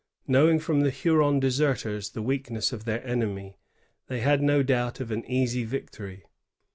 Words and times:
Knowing 0.27 0.57
from 0.57 0.81
the 0.81 0.89
Huron 0.89 1.39
deserters 1.39 2.09
the 2.09 2.23
weakness 2.23 2.73
of 2.73 2.85
their 2.85 3.05
enemy, 3.05 3.59
they 4.07 4.19
had 4.19 4.41
no 4.41 4.63
doubt 4.63 4.99
of 4.99 5.11
an 5.11 5.23
easy 5.29 5.63
victory. 5.63 6.23